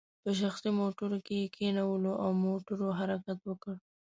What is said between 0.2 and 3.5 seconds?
په شخصي موټرو کې یې کینولو او موټرو حرکت